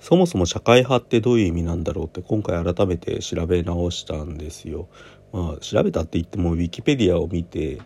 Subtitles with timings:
[0.00, 4.88] そもそも社会派ってどういう意味なんだろうって今回改めて調べ直したんですよ。
[5.32, 7.80] まあ調べたって言ってもウィキペディアを見て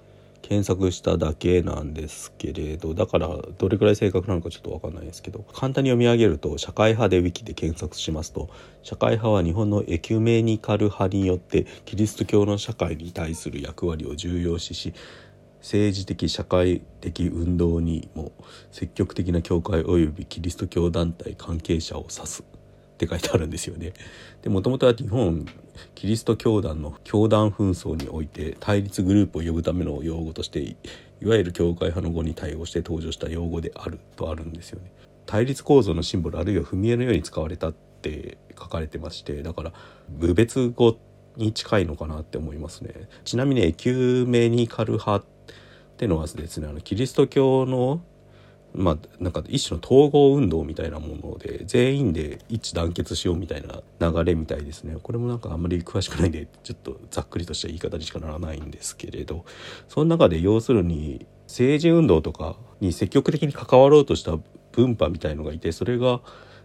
[0.49, 3.29] 検索しただけなんですけれどだから
[3.59, 8.49] どれくらい正確なのかちょっと分かんないですけど簡単に読み上げると社会派でウィキで検索しますと
[8.85, 14.95] 社会派は日本のエキュメニカル派によってキリスト教の社会に対する役割を重要視し
[15.63, 18.31] 政治的社会的運動にも
[18.71, 23.93] 積極的な教会及びキリスト教団体関係者を指すって書いてあるんですよね。
[24.43, 25.45] でもともとは日本
[25.95, 30.77] キリスト教団の教団紛争において対立グループを呼ぶための用語としてい
[31.25, 34.93] わゆる教会派の語に対応して登場した用語であるとあるんですよね。
[35.27, 39.73] 対立構造のシンボルあるいは踏み絵のように使われたって書かれてましてだから
[40.09, 40.97] 部別語
[41.37, 43.09] に近いのかなって思いますね。
[43.25, 45.25] ちなみにエキュメニカル派っ
[45.97, 48.01] てのはですねあのキリスト教の
[48.77, 53.63] まあなんか一種の統合運動みたいなもので全員で一致団結しようみたい
[53.99, 54.97] な流れみたいですね。
[55.03, 59.45] これもなんかあんまり詳しくないんでちょっとざっくりとした言い方にしかならないんですけれど。
[59.89, 64.33] その中で要するに政治運動とかに積極的に関わろうとした
[64.73, 66.21] 分派みたいのがいてそれが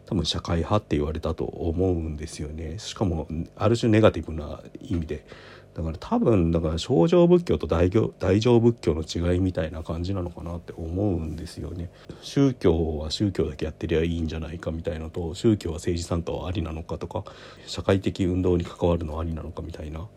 [0.06, 2.78] 多分社会派って言われたと思うんですよね。
[2.80, 5.26] しかもある種ネガティブな意味で。
[5.74, 11.90] だから多分だから正常仏教と大大乗仏教の違いみたいな感じなのかなって思うんですよね。
[12.22, 17.24] 宗教は宗教だけやってりゃいいんじゃないかみたいのと宗教は政治参加はありなのかとか
[17.68, 20.08] 社会的運動に関わるのはありなのかみたいな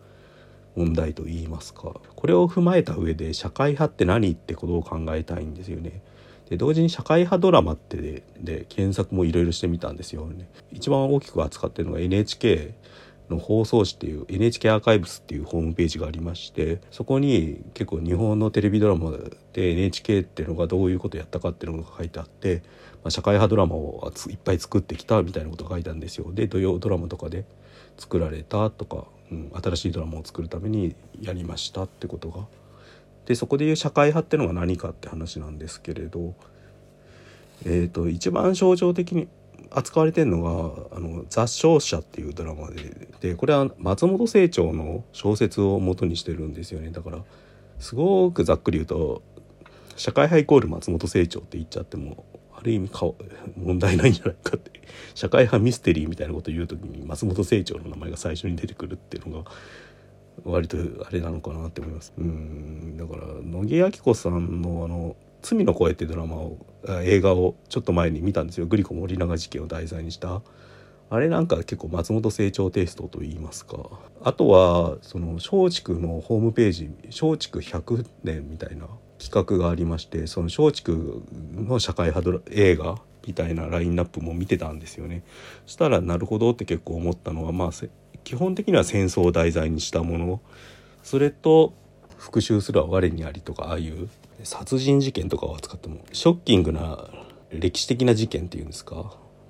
[0.75, 6.01] 問題と言いますかこれを踏まえた上で社会派って何ってことを考えたいんですよね。
[6.49, 10.49] で同時に社会派ドラマってでで検索もいろいろしてみたんですよね。
[10.71, 12.75] 一番大きく扱ってるのが NHK
[13.29, 19.11] の放送誌っていう NHK アーカイブスっていうホームページがありましてそこに結構日本のテレビドラマ
[19.53, 22.61] で NHK っていうのがどういうことやったかっていうのが書いてあって、
[23.03, 26.31] まあ、社会派ドラマをいっぱい作ってきたみたいなことが書いてあるんですよ。
[26.33, 27.45] で土曜ドラマとかで
[27.97, 32.45] 作られたとか、うん、新しいドラマを作るためにやりましたってことが。
[33.25, 36.35] でそこでいう社会派っていうのが何かって話なんですけれど、
[37.65, 39.27] えーと一番象徴的に
[39.75, 46.91] 扱われてるのが「あの雑商社」っていうドラマででこれは松本清張の小説を元にしてるんですよね。
[46.91, 47.23] だから
[47.79, 49.21] すごくざっくり言うと
[49.95, 53.05] 社会派イコール松本清張って言っちゃってもある意味か
[53.57, 54.71] 問題ないんじゃないかって。
[55.13, 59.51] 社会派ミステリーみたいなことを言う時に松本清張の名前が最初に出てくるっていうのが
[60.43, 62.13] 割とあれなのかなって思います。
[62.17, 62.97] うん。
[62.97, 65.15] だから乃木明子さんのあの
[65.45, 66.57] 罪の声」ってドラマを
[67.03, 68.65] 映画をちょっと前に見たんですよ。
[68.65, 70.41] グリコ森永事件を題材にした。
[71.09, 73.77] あれなんか結構松本清張テイストと言いますか。
[74.23, 78.87] あとはその松竹のホームページ松竹100年みたいな
[79.19, 80.91] 企画がありましてその松竹
[81.53, 85.23] の社会派映画みたいなラインナップも見てたんですよね。
[85.65, 87.69] そしたらなるほどって結構思ったのはまあ
[88.23, 90.41] 基本的には戦争を題材にしたもの。
[91.03, 91.73] それと
[92.17, 94.09] 復讐するは我にありとかああいう
[94.43, 97.09] 殺人事件とかを扱ってもショッキングな
[97.51, 98.95] 歴史的な事件っていうんですか？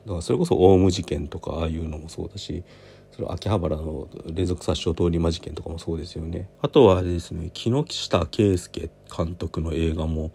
[0.06, 2.63] だからそれこそオウム事件とかああいうのもそうだし
[3.12, 6.50] それ秋葉原の連続殺傷通り魔事件とかもそうですよね。
[6.62, 10.31] あとはあれですね木下圭介監督の映画も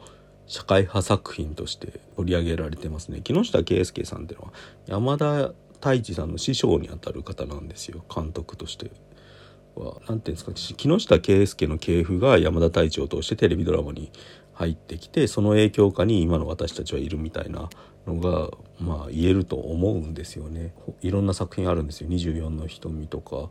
[0.47, 3.21] 社会派作品として取り上げられてますね。
[3.23, 4.53] 木下圭介さんっていうのは
[4.87, 8.91] 山田太一さんの師匠にあたる方なんですよ監督として。
[9.75, 14.13] は何ていうんですか木下圭介の系譜が山田太一を通してテレビドラマに
[14.53, 17.71] 入ってきてその影響下に今の私たちはいるみたいな
[18.07, 20.75] のがまあ言えると思うんですよね。
[21.01, 23.51] いろんな作品あるんですよ24の瞳とか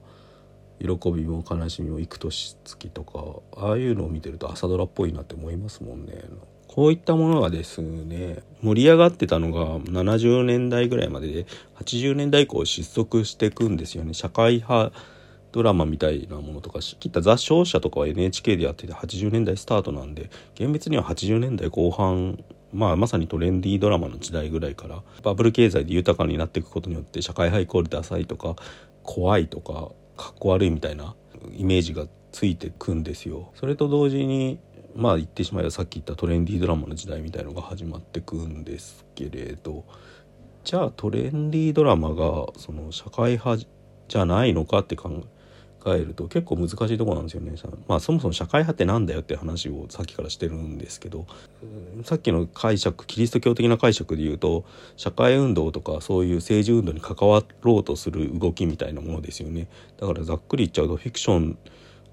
[0.79, 6.23] 喜びも悲しみも幾年月とかああいうのを見てると朝ドラっぽいなって思いますもんね。
[6.67, 11.45] こういったものがですね盛り上がってたのが70年代ぐらいまでで
[11.83, 14.93] 80年代以降失速していくんですよね社会派
[15.51, 28.55] ドラマみたいなものとか切った雑誌社とかは NHK でやってて80年代スタートなんで厳密には80年代後半まあ、まさにトレンディードラマの時代ぐらいからバブル経済で豊かになっていくことによって社会派イコールダサいとか
[29.03, 31.15] 怖いとかかっこ悪いみたいな
[31.53, 33.51] イメージがついてくんですよ。
[33.55, 34.59] それと同時に
[34.95, 39.85] まあ言ってしまえばさっき言ったトレンディードラマの時代みたいのが始まってくんですけれど
[40.63, 43.65] じゃあトレンディードラマがその社会派
[44.07, 45.38] じゃないのかって考え
[45.95, 47.53] えると結構難しいとこなんですよね。
[47.87, 51.25] まあそもそも社会派ってなんだよって話をさっきからしてるんですけど
[52.03, 54.65] さっきの解釈キリスト教的な解釈で言うと
[54.97, 59.67] 社会運動とかそういう政治運動に関わろうとする動きみたいなものですよね。
[59.97, 61.57] だからざっくり言っちゃうとフィクション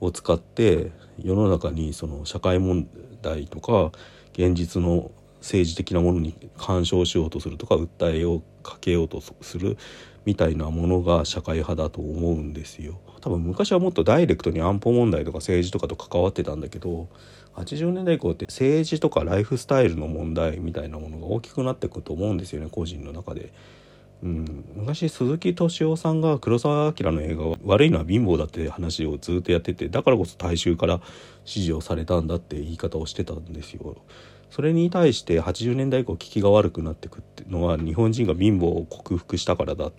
[0.01, 0.93] を使って
[1.23, 2.89] 世の中にその社会問
[3.23, 3.93] 題とか
[4.35, 9.79] 現実の政治的なものに干渉しようとするとか訴えをかけようとする
[10.25, 12.99] みたいなものが社会派だと思うんですよ。
[13.27, 17.09] 多分昔はもっとダイレクトに安保問題とか政治とかと関わってたんだけど
[17.57, 23.53] 80年代以降って政治とかライフスタイルの問題みたいなものが大きくなってくと思うんですよね個人の中で。
[24.23, 31.01] うん、昔鈴木敏夫さんが黒澤明の映画は悪いのは貧乏だって話をずっとやっててだからこそ大衆から
[31.45, 33.97] 支持をされたんだって言い方をしてたんですよ。
[34.51, 39.91] それに対して80年代以降効きが悪くなってくってのは日本人が貧乏を克服したからだ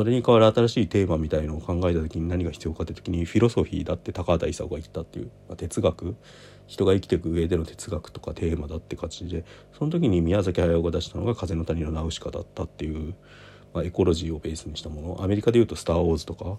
[0.00, 6.16] それに代わる新しいテーマみたいのを考えた時に何が必要かって時にフィロソフィーだって高畑勲が言ったっていう、まあ、哲学。
[6.66, 9.44] 人が生きていく上での哲学とかテーマだって感じで
[9.76, 13.14] その時に宮崎駿が出したのが「風の谷のナウシカ」だったっていう、
[13.74, 15.24] まあ、エコロジーをベースにしたもの。
[15.24, 16.58] アメリカでいうと「スター・ウォーズ」とか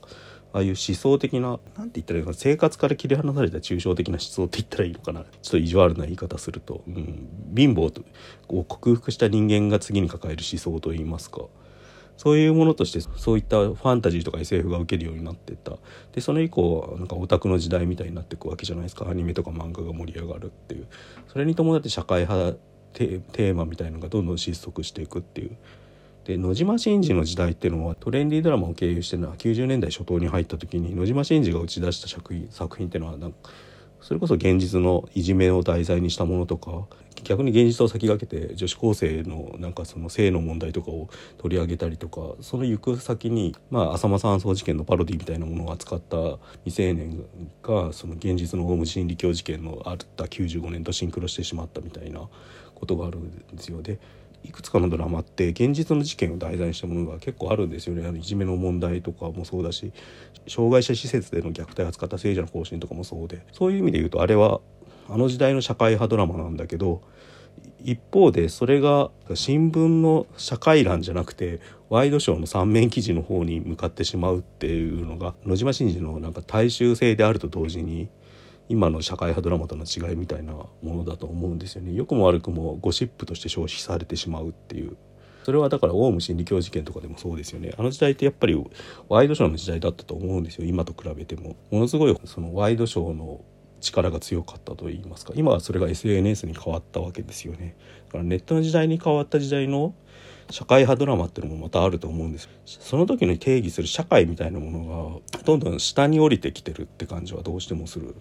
[0.52, 5.24] ああいう思想的な何て言ったらいいかな生活から切り離された抽象的な思想って言ったらいいのかな。
[5.24, 8.04] ちょっと意地悪な言い方すると、うん、貧乏
[8.50, 11.46] を克服した人間が次に抱える思想といいますか。
[12.18, 15.78] そういうものとしてそういったファンタジーとか SF が受けるようになってった。
[16.14, 19.10] でそれ以降なんかオタクの時代みたいになっていくわけじゃないですか。
[19.10, 20.88] アニメとか漫画が盛り上がるっていう。
[21.28, 22.58] それに伴って社会派
[22.94, 25.58] テーマみたいのがどんどん失速していくっていう。
[26.26, 33.50] で野島伸司の時代っていうのはトレンディードラマを経由してるのは90年代初頭に入った時に野島伸司が打ち出した作品作品っていうのはなんか
[34.02, 36.86] それこそ現実のいじめを題材にしたものとか
[37.24, 47.24] 逆に現実を先駆けて女子高生のなんかその性の問題とかを取り上げたりとかその行く先に、まあ、浅間山荘事件のパロディみたいなものを扱った未成年
[47.64, 52.28] がその現実のオウム真理教事件のあった95年とシンクロしてしまったみたいな
[52.76, 53.82] ことがあるんですよ。
[53.82, 54.00] で
[54.44, 59.94] いくつかのドラマって現実の事件を題材にしたものが結構あるんですよねあのいじめの問題とかもそうだし
[60.48, 64.60] 障害者施設での虐待を扱った聖者の行進とかもそうでそういう意味で言うとあれは
[65.10, 67.02] あの時代の社会派ドラマなんだけど
[67.84, 71.60] 一方でそれが新聞の社会欄じゃなくて
[71.90, 78.10] ワイドショーの三面記事の方に向かってしまうっていうのが野島伸司のなんか大衆性であると同時に
[78.70, 81.94] 今の社会派ドラマとの違いみたいなものだと思うんですよね。
[81.94, 84.96] 良くも悪くもゴシップとして消費されてしまうっていう。
[85.44, 87.74] それはだからオウム真理教事件とかでもそうですよね。
[87.78, 88.64] あの時代ってやっぱり
[89.10, 90.66] ワイドショーの時代だったと思うんですよ。
[90.66, 91.58] 今と比べても。
[91.70, 93.42] ものすごいそのワイドショーの
[93.82, 95.34] 力が強かったと言いますか。
[95.36, 97.76] 今はそれが SNS に変わったわけですよね。
[98.08, 99.94] だからネットの時代に変わった時代の
[100.50, 102.50] 社会派ドラマっていうのもまたあると思うんです。
[102.66, 108.16] その時に定義する社会みたいなものがどんどん下に降りてきてるって感じはどうしてもする。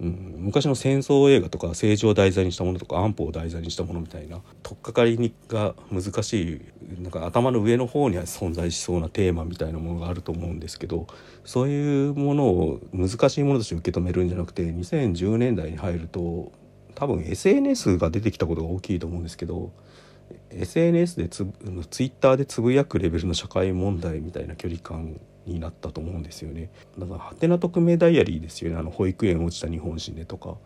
[0.00, 6.62] うん、昔の戦争映画とか政治を題材にしたものとか安保を題材にしたものみたいな取っかかりにが難し
[6.98, 11.06] いなんか頭の上の方には存在しそうなテーマみたいなものがあると思うんですけど
[11.44, 16.50] そういうものを難しいものとして受け止めるんじゃなくて2010年代に入ると
[16.94, 19.70] 多分 SNS が出てきたことが大きいと思うんですけど
[20.50, 21.46] SNS でつ
[21.90, 25.20] ツイッターでつぶやくレベルの社会問題みたいな距離感
[25.50, 26.70] になったと思うんですよね。
[26.98, 28.76] だからハテナ匿名ダイアリーですよね。
[28.76, 30.56] あの保育園落ちた日本史ねとか。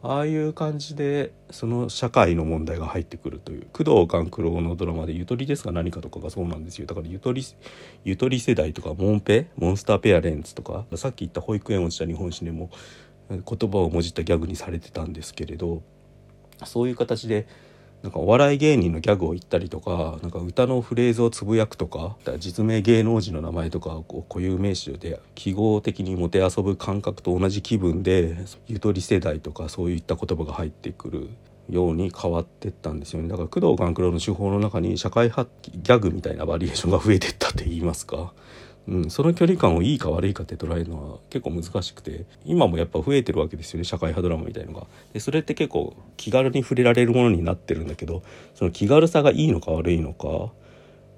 [0.00, 3.66] ああいう感じでその社会の問題が入ってくるという。
[3.72, 6.86] 工藤官九郎のドラマで「ゆとりですが何か」とかがそうなんですよ。
[6.86, 7.42] だからゆとり
[8.04, 10.86] ゆとり世代とかモンペモンスターペアレンツとか。
[10.94, 12.70] さっき言った保育園落ちた日本史ねも
[13.28, 15.82] 言葉をもじったギャグにされてたんですけれど
[16.64, 17.46] そういう形で
[18.02, 28.36] なんかお笑い芸人のギャグを言ったりとかなんか歌のフレーズをつぶやくとか実名芸能人の名前とかこう固有名詞で記号的にもてあそぶ感覚と同じ気分で
[28.68, 31.28] ゆとり世代とかそういった言葉が入ってくる
[31.68, 33.28] ように変わってったんですよね。
[33.28, 38.32] だから工藤官九郎の手法の中に社会派ギャグみたいなバリエーションが増えてったって言いますか。
[38.88, 44.86] うん、その距離感をいいか悪いかって捉えるのは結構難しくて今もやっぱ増えてるわけですよね社会派ドラマみたいのが。
[45.12, 48.22] でそれって結構気軽に触れられるものになってるんだけど
[48.54, 50.52] その気軽さがいいのか悪いのか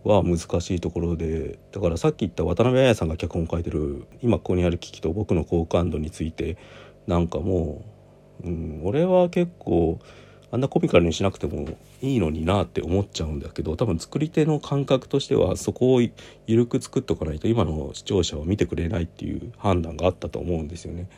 [0.03, 6.57] は難しいところでだからさっき言った渡辺彩さんが脚本書いてる「今ここにある危機と僕の好感度」について
[7.07, 7.85] なんかも
[8.43, 10.01] う、うん、俺は結構
[10.53, 11.69] あんなコミカルにしなくても
[12.03, 16.03] いいのになって思っちゃうんだけど多分作り手の感覚としてはそこを
[16.47, 21.09] 緩く作っとかないと今の視聴者は見てくれないっていう判断があったと思うんですよね。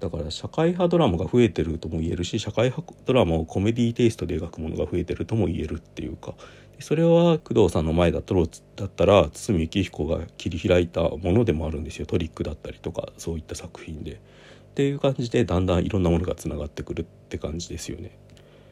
[0.00, 6.34] だから社会派ドラマが増えてるとも言えるし社会派ドラマをコメディテイストで描くものが増えてるとも言えるっていうか
[6.78, 8.42] それは工藤さんの前だっただ
[8.84, 14.12] ったら堤幸彦が切り開いたものでもあるんですよトリックだったりとかそういった作品で。
[14.14, 18.18] っていう感じでだんだんいろんなものがつながってくるって感じですよね。